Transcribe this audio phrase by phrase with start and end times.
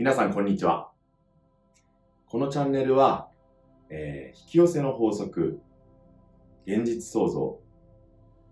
[0.00, 0.92] 皆さん、こんにちは。
[2.24, 3.28] このチャンネルは、
[3.90, 5.60] えー引き寄せの法則、
[6.66, 7.60] 現実創造、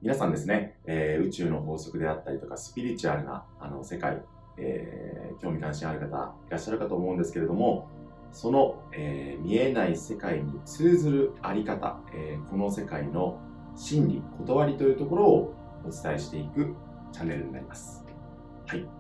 [0.03, 4.21] 皆さんですね、えー宇宙の法則であったりとか、スピリチュアルなあの世界、
[4.59, 7.89] えー興味関心ある方いらっしゃるかと思うんですけれども、
[8.31, 13.41] その、えー見えない世界に通ずるあり方、えこの世界の
[13.75, 16.77] 真理、断りというところをお伝えしていく
[17.11, 18.05] チャンネルになります。
[18.67, 18.98] はい。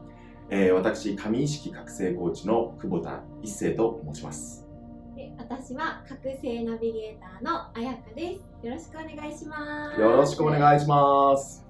[0.51, 4.67] えー私、神意識覚醒コーチの久保田一生と申します。
[5.15, 8.67] で私は覚醒ナビゲーターのあやかです。
[8.67, 10.01] よろしくお願いします。
[10.01, 11.67] よろしくおい願いします。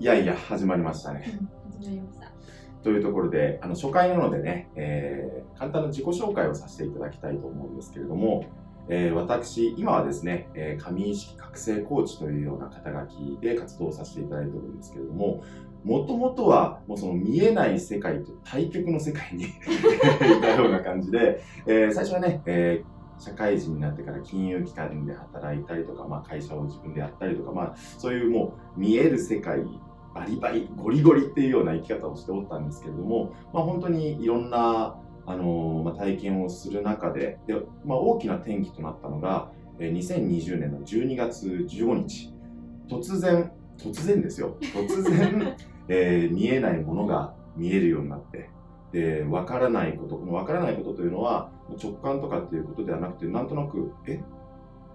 [0.00, 1.38] いやいや、始まりましたね。
[1.80, 2.32] 始まりました。
[2.82, 8.44] というところで、あの初回なのでね、えー簡単な自己紹介をさせていただきたいと思うんですけれども、
[8.88, 15.42] えー私、今はですね、えー神意識覚醒コーチというような肩書きで活動させていただいておるんですけれども、
[15.84, 19.48] もともとはもうその見えない世界と対極の世界に い
[20.40, 29.64] たような感じで、えー最初はね、えー社会人になってから金融機関で働いたりとか、まあ、会社を自分でやったりとか、まあ、そういうもう見える世界
[30.14, 37.54] バリバリゴリゴリっていうような生き方をしておったんですけれども、まあ、本当にいろんな、あのまあ、体験をする中でで、
[37.84, 42.32] まあ、大きな転機となったのが、2020年の12月15日。
[42.88, 44.56] 突然突然ですよ。
[44.60, 45.56] 突然、
[45.88, 48.50] えー見えないものが見えるようになって。
[48.92, 51.50] で分からないことこの分からないことというのは
[51.82, 54.18] 直感とかっていうことではなくてなんとなくえ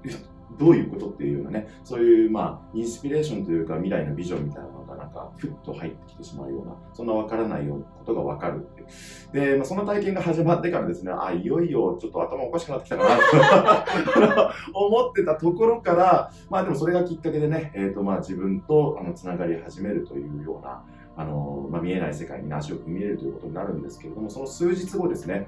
[0.03, 0.09] え？
[0.57, 20.83] どういうことっていうようなねそういうまあインスピレーションというか未来のビジョンみたいなのがなんかふっと入ってきてしまうようなそんな分からないようなことが分かるってで、まあ、その体験が始まってからですねあいよいよちょっと頭おかしくなってきたかなと 思ってたところからまあでもそれがきっかけでね、えーとまあ、自分とあのつながり始めるというような
[21.15, 25.47] あの、まあ、見えない世界に足を踏み入れるということになるんですけれどもその数日後ですね、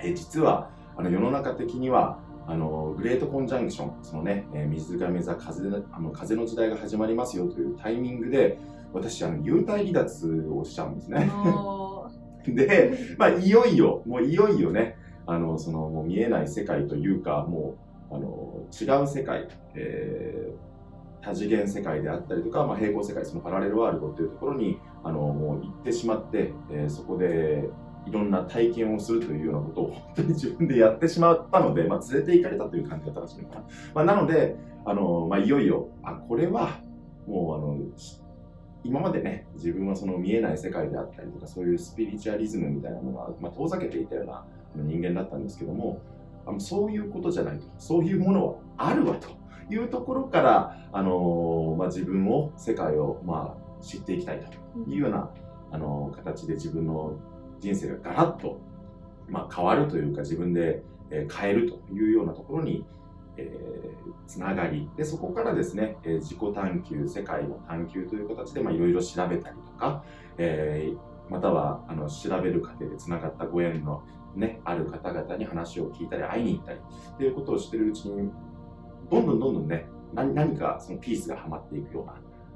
[0.00, 8.58] えー実はあの世の中的にはあのグレートコンジャンクション、そのね、えー水亀座風であの風の時代が始まりますよというタイミングで、
[8.94, 11.30] 私、あの幽体離脱をしちゃうんですね。
[12.48, 17.74] で、まあ、いよいよ、もういよいよね、あのそのもう見えない世界というか、も
[18.10, 20.68] うあの違う世界、えー
[21.20, 27.68] 多次元世界であったりとか、まあ、平行世界、そのパラレルワールドっていうところにあのもう行ってしまって、えーそこで
[28.08, 33.64] いろんな体験をするというようなことを本当に自分でやってしまったので、まあ、連れて行かれたという感じだったらしいのかな。
[33.94, 36.80] まあ、なので、あのまあ、いよいよ、あ、これは
[37.26, 37.78] もうあの
[38.84, 46.00] 今までね、自分はその見えない世界であったりとか、そういうスピリチュアリズムみたいなものは、まあ、遠ざけていたような人間だったんですけども、
[46.46, 49.28] あのそういうことじゃないと、そういうものはあるわと
[49.70, 55.30] いうところから、あのまあ、自分を、世界を、まあ、知っていきたいというような、
[55.70, 57.18] あの形で自分の
[57.60, 58.60] 人生がガラッと、
[59.28, 62.84] まあ、変わるというか、自分で、変えるというようなところに、
[63.36, 64.90] えーつながり。
[64.96, 70.04] でそこからですね、えー自己探求世界の探求という形でいろいろ調べたりとか、
[70.36, 70.98] えー
[71.30, 74.02] またはあの調べる過程でつながったご縁の、
[74.34, 78.30] ね、ある方々に話を聞いたり会いに行ったりっていうことをしているうちに
[79.10, 82.14] どんどんどんどんね何何かそのピースがはまっていくような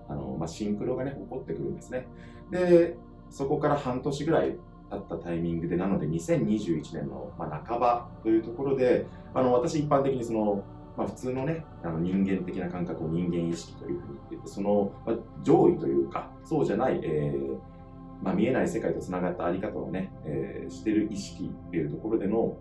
[0.09, 2.07] あの、まあ、シンクロがね起こってくるんですね。
[2.51, 2.97] で
[3.31, 4.57] そこから半年ぐらい
[4.93, 10.65] 経ったタイミングでなので2021年の、まあ、半ばというところであの私一般的にその
[10.97, 17.59] まあ、普通のね、あの人間的な感覚を人間意識というふうに言ってて、その、まあ、上位というか、そうじゃない、えー
[18.23, 22.57] まあ、見えない世界とつながったあり方をね、えーしてる意識っていうところでの、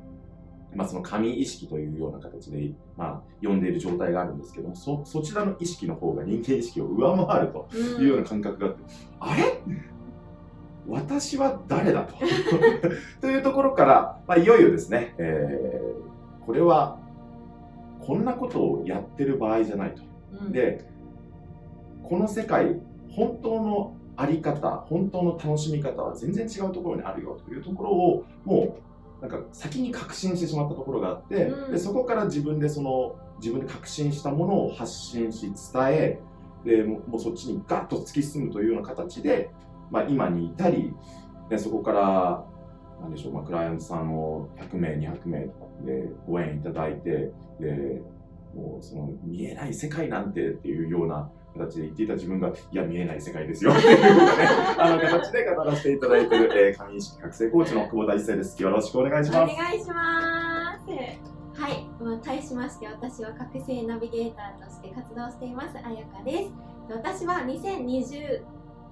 [0.73, 8.83] まあ、その神意識というような形で、まあ、呼んでいる状態があるんですけども、そそちらの意識の方が人間意識を上回るというような感覚があって、
[9.19, 9.61] あれ？
[10.91, 12.15] 私は誰だと。
[13.21, 16.01] というところから、まあ、いよいよですね、えー
[16.45, 16.99] これは
[18.01, 20.01] こんなことをやってる場合じゃないと。
[20.41, 20.51] うん。
[20.51, 20.85] で、
[22.03, 28.75] この世界、本当のあり方、本当の楽しみ方は全然違うところにあるよというところを、も
[29.19, 31.71] う、なんか先に確信してしまったところがあって、うん。
[31.71, 36.19] でそこから自分でその、自分で確信したものを発信し、伝え、
[36.65, 39.51] でもうもうそっちにガッと突き進むというような形で、
[39.91, 40.93] まあ、今に至り、
[41.49, 42.45] でそこから、
[43.01, 48.01] なんでしょう、まあ、クライアントさんを100名、200名とかでご縁いただいて、で、
[48.55, 54.47] もうその見えない世界なんてっていうような形で言っていた自分が、いや、見えない世界ですよっていうようなね、
[54.79, 58.61] あの形で語らせていただいている、えー、神意識覚醒コーチの久保田一世です。
[58.61, 59.55] よろしくお願いしおます。
[59.57, 59.95] 願いしま
[60.85, 61.31] す。
[61.61, 66.51] はい、まあ、対しまして私は覚醒ナビゲーターとして活動していますあやかです。
[66.89, 68.41] 私は2020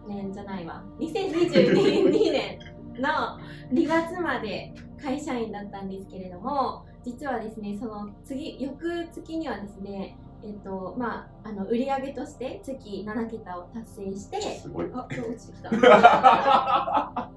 [0.10, 2.60] 年じゃないわ2022年
[3.00, 3.40] の
[3.72, 14.90] 2月まで会社員だったんですけれども実はですねその次翌月にはですねえっとまあ、あの売上として月7桁を達成してすごい。
[14.94, 15.70] あ、落ちてきた。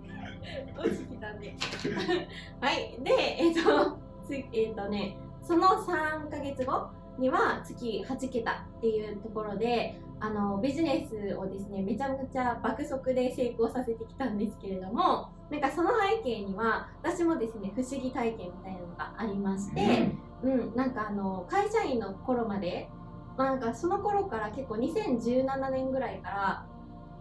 [0.79, 1.57] 落ちてきたんで。
[2.61, 2.97] はい。
[3.03, 3.11] で、
[3.41, 20.13] えっ、と、つえっ、とね、その3ヶ月後には月8桁っていうところで、あのビジネスをですねめちゃくちゃ爆速で成功させてきたんですけれどもなんかその背景には私もですね不思議体験みたいなのがありまして、
[20.45, 22.89] うん、なんかあの会社員の頃まで、
[23.37, 26.67] まあ、なんかその頃から結構2017年ぐらいから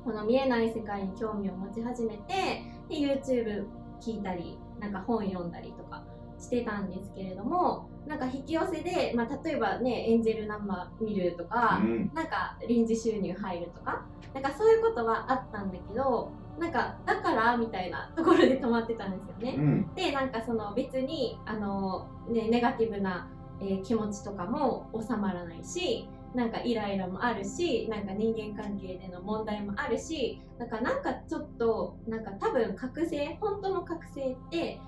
[0.06, 3.66] この見えない世界に興味を持ち始めてで YouTube
[4.00, 6.04] 聞いたりなんか本読んだりとか
[6.40, 19.56] してたんですけれどもなんか引き寄せで、まあ、例えばねエンジェルナンバー見るとか、うんなんか臨時収入入るとかなんかそういうことはあったんだけどなんかだからみたいなところで止まってたんですよね。
[19.58, 23.30] うんでなんかその別にあの、ね、ネガティブな、
[23.62, 34.80] えー気持ちとかも収まらないしなんかイライラもあるしなんか人間関係での問題もあるしなんかなんかちょっとなんか多分覚醒本当の覚醒って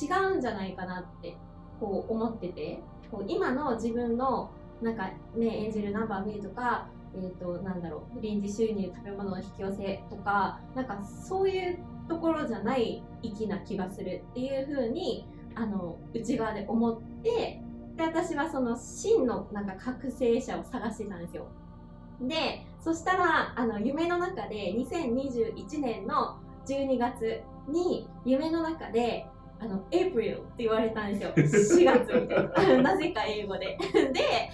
[0.00, 1.36] 違うんじゃないかなって
[1.80, 2.80] こう思ってて
[3.10, 4.50] こう今の自分の
[4.82, 11.78] なんかね演じるナンバー見るとかえー、となんだろう臨時収入食べ物の引き寄せとかなんかそういう
[12.08, 17.60] ところじゃない粋な気がするっていう風にあの内側で思って
[17.96, 21.48] で私はその真のなんか覚醒者を探してたんですよ。
[22.20, 29.26] でそしたらあの夢の中で2021年の12月に夢の中で
[29.60, 31.32] あの、エイプリルって言われたんですよ。
[31.34, 32.82] 4月みたいな。
[32.94, 33.76] なぜか英語で。
[33.92, 34.50] で、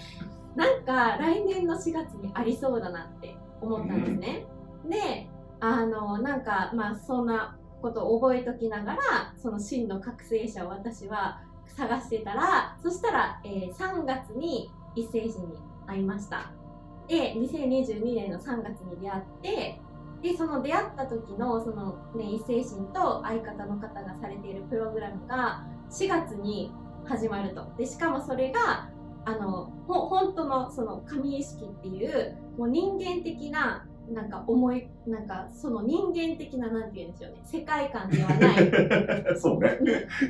[0.55, 4.45] なんか来年の4月にありそうだなって思ったんですね。
[4.85, 5.29] で、
[5.59, 8.99] あの、なんかまあそんなことを覚えときながら、
[9.35, 16.51] その真の覚醒者を私は探してたら、そしたら、えー3月に一斉人に会いました。
[17.07, 19.81] で、2022年の3月に出会って、
[20.25, 26.71] で、その出会った時の、そのね、一斉心と相方の方がされているプログラムが4月に
[27.05, 27.71] 始まると。
[27.77, 28.89] で、しかもそれが、
[29.25, 39.37] あの、ほ本当のその神意識っていう、もう人間的な、なんか思い、なんかその人間的な、なんて言うんでしょうね、世界観ではない。
[39.37, 39.77] そうね。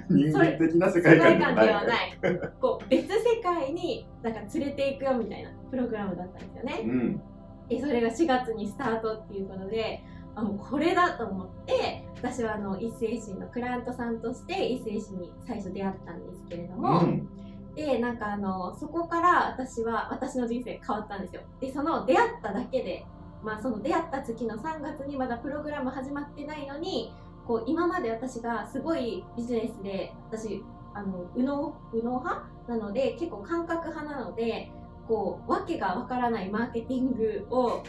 [0.09, 1.93] うん人間的な世世界界観観ではな。
[1.93, 2.19] い。
[2.59, 6.81] こう、別世界になんか連れていくよみたいなプログラムだったんですよね。
[6.83, 7.21] うん。
[7.69, 10.03] でそれが4月にスタートっていうことで
[10.35, 17.27] あもうこれだと思って私はあの一斉心のクライアントさんとして一斉心に最初出会ったんですけれども、うん。
[17.75, 23.05] でなんかあのそこから私は私の人生変わったんですよでその出会っただけで
[23.43, 27.13] まあその出会った月の3月にまだプログラム始まってないのに
[27.45, 30.63] こう今まで私がすごいビジネスで私
[30.93, 34.71] あの右脳右脳派なので結構感覚派なので
[35.07, 37.83] こう訳がわからないマーケティングを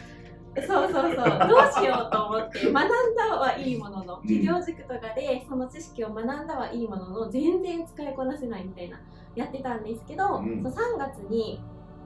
[0.65, 1.47] そうそうそう。
[1.47, 8.99] どうしようと思って 学んだはいいものの企業塾とかでその知識を学んだはいいものの全然使いこなせないみたいな
[9.35, 10.63] やってたんですけど、うん。
[10.63, 11.61] そう3月に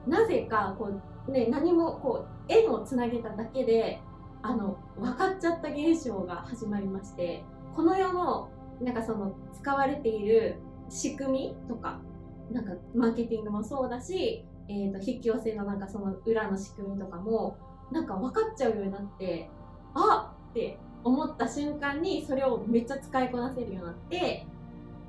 [0.06, 0.90] なぜかこ
[1.28, 4.00] う、ね、何もこう縁をつなげただけで
[4.42, 7.44] あの分かっちゃった現象が始まりまして
[7.74, 8.50] この世の
[8.80, 10.56] なんかその使われている
[10.88, 12.00] 仕組みとか
[12.50, 17.58] なんかマーケティングもそうだし、えー、と引き寄せのなんかその裏の仕組みとかも
[17.90, 19.50] なんか分かっちゃうようになって
[19.94, 20.50] あっ！
[20.50, 24.46] って思った瞬間にそれをめっちゃ使いこなせるようになって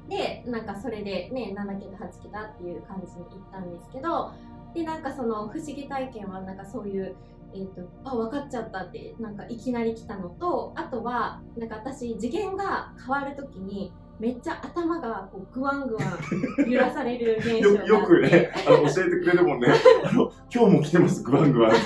[0.09, 4.33] でなんかそれでね7桁8桁っていう感じに行ったんですけど
[4.73, 7.15] でなんかその不思議体験はなんかそういう、
[7.53, 19.67] えー、とあ分かっちゃったってなんかいきなり来たのとあとはなんか私次元が変わるときにめっちゃ頭がこうグワングワン揺らされる現象よ よくね、あの教えてくれるもんね。
[20.05, 21.81] あの今日も来てます、グワングワンって。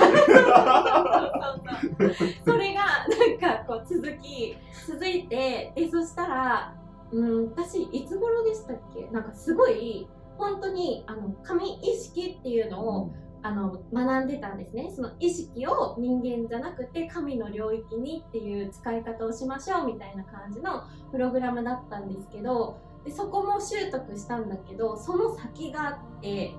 [2.45, 4.55] それがなんかこう続き
[4.87, 6.73] 続いてでそしたら
[7.11, 9.07] うん私いつ頃でしたっけ？
[9.11, 10.07] なんかすごい
[10.37, 13.11] 本当にあの神意識っていうのを、
[13.47, 14.91] あの学んでたんですね。
[14.93, 26.55] その意識を人間じゃなくて神の領域にっていう使い方をしましょうみたいな感じのプログラムだったんですけどでそこも習得したんだけどその先があって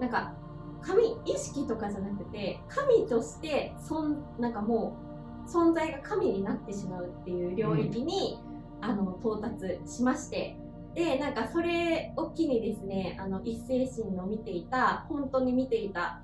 [0.00, 0.34] なんか
[0.80, 4.96] 神意識とかじゃなくて神としてそんなんかも
[5.46, 8.40] う存在が神になってしまうっていう領域に、
[8.80, 10.56] あの到達しまして。
[10.94, 16.20] でなんかそれを機にですねあの一斉心の見ていた本当に見ていた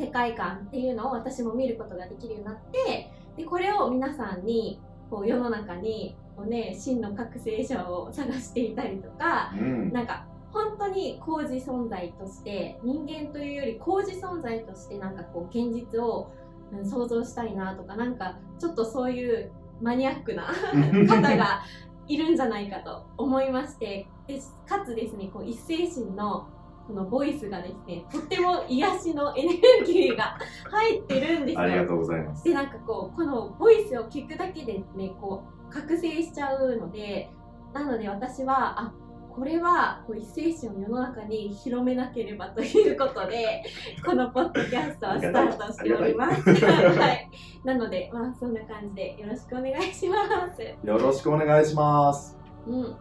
[0.00, 4.80] 世界観っていうのを私も見ることができるようになってでこれを皆さんに
[5.10, 9.92] こう世の中にこうね真の覚醒者を探していたりとかうん。
[9.92, 16.40] なんか本当に工事存在として人間というより工事存在としてなんかこう現実を、うん
[16.84, 19.50] 想像したいなとかなんかちょっとそういう
[19.82, 20.44] マニアックな
[21.08, 21.62] 方が
[22.06, 26.46] いるんじゃないかと思いましてでかつですねこう一斉心の
[26.90, 30.36] このボイスがですねとっても癒しのエネルギーが
[30.70, 31.60] 入ってるんですよ。
[31.60, 32.42] ありがとうございます。
[32.42, 37.30] でなんかこうこのボイスを聞くだけでねこう覚醒しちゃうので
[37.72, 38.92] なので私はあ
[39.32, 43.62] これはこう一斉心を世の中に広めなければということで
[44.04, 46.42] このポッドキャストはスタートしております。
[46.50, 47.30] はい、
[47.62, 50.16] なのでまあそんな感じでよろしくお願いしま
[50.52, 50.62] す。
[50.62, 52.36] よろしくお願いします。
[52.66, 52.96] うん。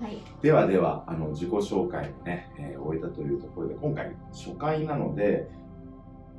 [0.00, 0.18] はい。
[0.42, 5.48] ではでは、あの自己紹介をね、えー終えたというところで、今回初回なので、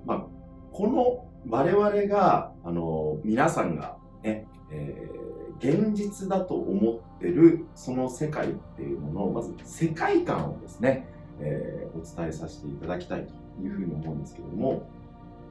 [0.06, 0.26] まあ、
[0.72, 5.26] この我々が、あの皆さんがね、えー
[5.58, 11.08] 現実だと思ってるその世界っていうものを、まず世界観をですね、
[11.40, 13.34] えーお伝えさせていただきたいと
[13.64, 14.88] いうふうに思うんですけれども、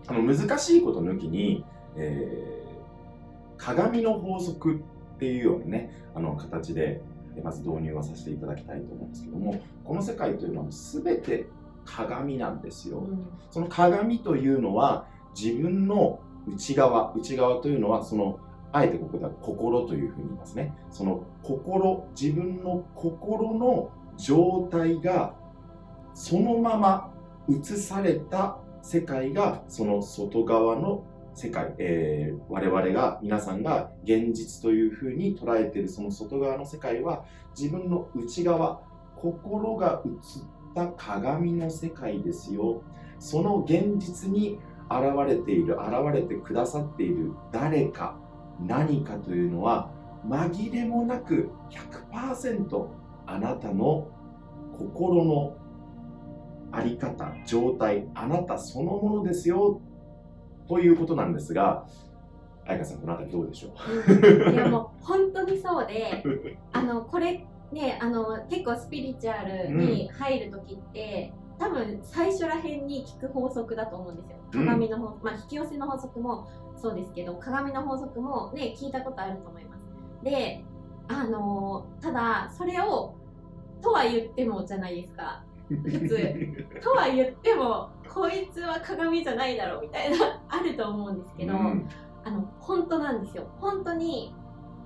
[0.06, 1.64] あの難しいこと抜きに、
[1.96, 2.64] えー
[3.56, 7.00] 鏡の法則っていうようなね、あの形で、
[7.42, 11.46] まず導入はさせていただきたいと思うんですけども、この世界というのは全て
[11.84, 12.98] 鏡なんですよ。
[12.98, 15.06] うんその鏡というのは
[15.38, 18.38] 自分の内側、内側というのはその、
[18.72, 20.74] あえてここでは心というふうに言いますね。
[20.90, 25.34] その心、自分の心の状態が
[26.14, 27.12] そのまま
[27.48, 37.24] 映された世界がその外側の世界、えー我々が皆さんが現実というふうに捉えているその外側の世界は
[37.58, 38.80] 自分の内側
[39.16, 40.12] 心が映っ
[40.74, 42.82] た鏡の世界ですよ。
[43.18, 44.58] その現実に
[44.90, 48.16] 現れている現れてくださっている誰か
[48.60, 49.90] 何かというのは
[50.28, 51.50] 紛れもなく
[52.12, 52.86] 100%
[53.26, 54.08] あなたの
[54.78, 55.56] 心の
[56.72, 59.80] あり方状態あなたそのものですよ。
[60.68, 61.86] ということなんですが
[62.66, 63.68] 彩香さんこの辺りどうでしょ
[64.48, 64.52] う？
[64.52, 66.22] いやもう本当にそうで
[66.72, 74.36] あのこれねあの結構スピリチュアルに入る時って、多分最初らへんに聞く法則だと思うんですよ。
[74.54, 74.64] うん。
[74.64, 79.84] 鏡の法、まあ引き寄せの法則もそうですけど鏡の法則もね聞いたことあると思います。
[80.22, 80.64] で
[81.08, 83.14] あのただそれを
[83.82, 86.80] とは言ってもじゃないですか普通。
[86.82, 91.88] とは言ってもこいつは鏡じゃないだろうみたいなあると思うんですけど、うん。
[92.24, 93.46] あの本当なんですよ。
[93.60, 94.34] 本当に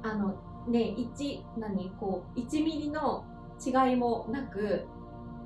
[0.03, 0.35] あの
[0.69, 3.25] ね1何こう1ミリの
[3.65, 4.87] 違いもなく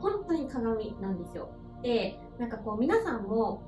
[0.01, 1.51] 本当に鏡なんですよ。
[1.83, 3.63] でなんかこう皆さんも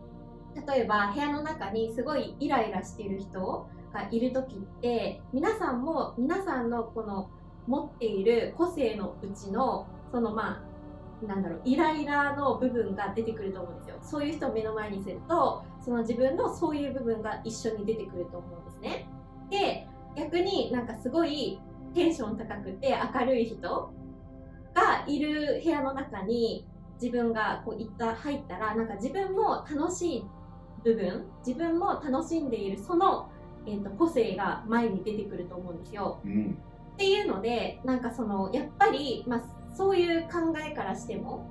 [0.67, 7.29] 例えば部屋の中にすごいイライラしている人がいる時って皆さんも皆さんのこの
[7.67, 10.74] 持っている個性のうちのそのまあ
[11.27, 13.97] なんだろうイライラの部分が出てくると思うんですよ。
[14.03, 19.09] そういう人を目の前にするとその自分のそういう部分が一緒に出てくると思うんですね。
[19.51, 21.61] で逆になんかすごい
[21.95, 23.93] テンション高くて明るい人
[24.75, 26.67] がいる部屋の中に
[27.01, 30.25] 自分がこう行った入ったらなんか自分も楽しい
[30.85, 33.31] 部分自分も楽しんでいるその、
[33.67, 36.21] えー、と個性が前に出てくると思うんですよ。
[36.25, 36.59] うん。
[36.95, 39.41] っていうのでなんかそのやっぱり、まあ、
[39.75, 41.49] そういう考えからしても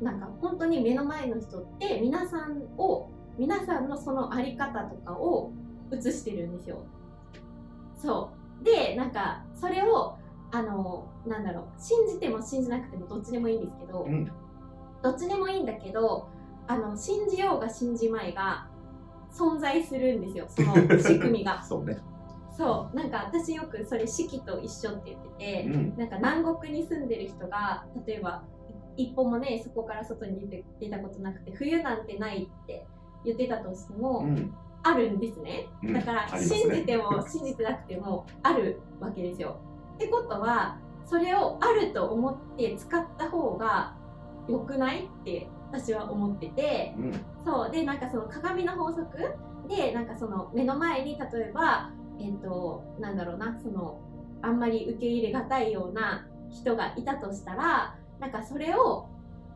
[0.00, 5.52] なんか本当に目の前の人って皆さんを皆さんのその在り方とかを
[5.92, 6.84] 映してるんですよ。
[7.96, 8.30] そ
[8.60, 10.18] うでなんかそれを
[10.50, 14.30] あのなんだろう信じても信じなくてもどっちでもいいんですけど、うん
[15.02, 16.28] どっちでもいいんだけど
[16.68, 18.68] あの信じようが信じまいが
[19.32, 21.62] 存在するんですよその仕組みが。
[21.68, 21.98] そうね
[22.56, 25.96] そうなんか私よくそれ四季と一緒って言ってて、うん。
[25.96, 28.42] なんか南国に住んでる人が例えば
[28.96, 32.86] 一歩もねそこから外に出て出たことなくて冬なんてないって
[33.24, 34.54] 言ってたとしても、うん。
[34.84, 35.68] あるんですね。
[35.84, 36.44] うんだからね。
[36.44, 39.60] 信じても信じてなくてもあるわけですよ。
[39.94, 43.94] ってことはそれをあると思って使った方が
[44.48, 46.94] 良くないって私は思ってて。
[46.98, 47.12] うん。
[47.44, 47.70] そう。
[47.70, 49.16] でなんかその鏡の法則
[49.68, 51.90] でなんかその目の前に例えば
[52.22, 54.00] えっ、となんだろうなその
[54.42, 59.08] あんまり受け入れがたいような人がいたとしたらなんかそれを、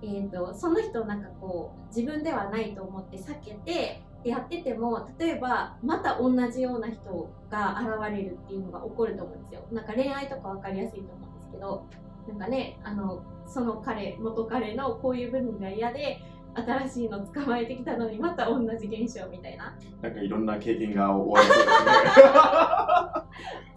[0.02, 9.64] えー、とその人をなんかこう自分ではないと思って避けてやってても例えばまた同じような人が現れるっていうのが起こると思うんですよ。
[9.70, 11.86] なんか恋愛とか分かりやすいと思うんですけど
[12.28, 16.18] なんかねあのその彼元彼のこういう部分が嫌で
[16.56, 23.26] 新しいの捕まえてきたのにまた同じ現象みたいななんかいろんな経験が終わり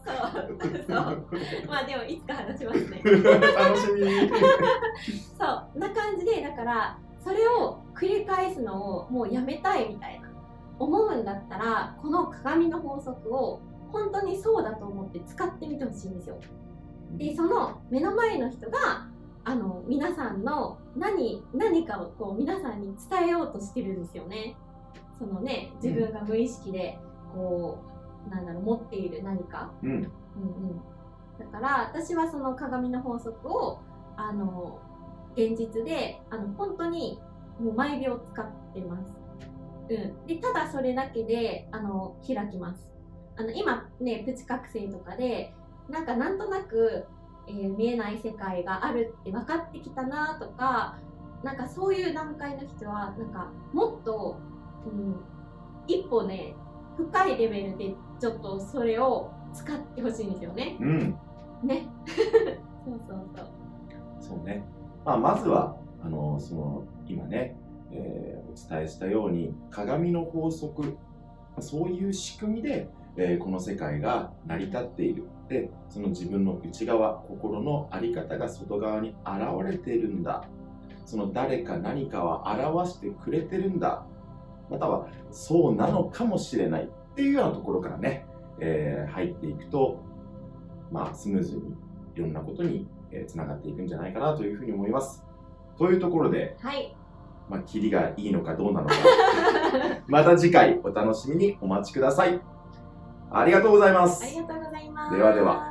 [0.05, 0.95] そうそうですね。
[0.95, 1.27] そう
[1.67, 4.01] まあでもいつか話しますね楽しみ。
[5.37, 5.45] そ
[5.75, 10.29] うな感じでだからそれを繰り返すのをもうやめたいみたいな
[10.79, 16.39] 思うんだったらこの鏡の法則を本当にそうだと思って使ってみてほしいんですよ。
[17.17, 19.07] でその目の前の人が
[19.49, 24.55] あの皆さんの何何かをこう皆さんに伝えようとしてるんですよね。
[25.17, 26.99] そのね自分が無意識で
[27.33, 27.79] こ
[28.27, 29.71] う、なんだろう持っている何か。
[29.81, 29.89] うん。
[29.89, 30.11] うんうん、
[31.39, 33.79] だから私はその鏡の法則を
[34.17, 34.79] あの
[35.33, 37.19] 現実であの本当に
[37.59, 39.17] もう毎秒使ってます。
[39.89, 42.91] うん、でただそれだけであの開きます。
[43.35, 45.55] あの今ねプチ覚醒とかで
[45.89, 47.07] なんかなんとなく、
[47.49, 50.97] えー見えない世界があるって分かってきたなとか
[51.43, 54.37] なんかそういう段階の人はなんかもっと、
[54.85, 55.15] うん、
[55.87, 56.55] 一歩ね
[56.97, 60.77] 深いレベルでちょっとそれを使ってほしいんですよね。
[60.79, 61.17] うん。
[61.63, 61.87] ね。
[62.85, 63.47] そうそうそう。
[64.19, 64.63] そうね。
[65.05, 67.57] まあ、まずは、あの、その、今ね、
[67.91, 70.89] えーお伝えしたように、鏡の法則、ま
[71.57, 75.25] あそういう仕組みで、えーこの世界が成り立っている。
[75.49, 80.45] で、その自分の内側、心の在り方が外側に現れているんだ。
[81.05, 84.05] その誰か何かを表してくれてるんだ。
[84.69, 88.27] または、そうなのかもしれないっていうようなところからね、
[88.59, 90.03] えー入っていくと、
[90.91, 91.61] まあ、スムーズに
[92.15, 95.23] いろんなことにえーつながっていくんじゃないかなというふうに思います。
[95.77, 96.95] というところで、はい。
[97.49, 98.93] まあ、キリがいいのかどうなのか、
[100.07, 102.39] また次回お楽しみにお待ちください。
[103.31, 104.23] ありがとうございます。
[104.23, 105.15] ありがとうございます。
[105.15, 105.68] ではでは。